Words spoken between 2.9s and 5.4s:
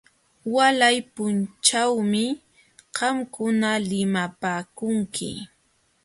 qamkuna limapaakunki.